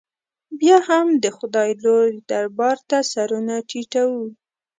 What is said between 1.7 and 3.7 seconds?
لوی دربار ته سرونه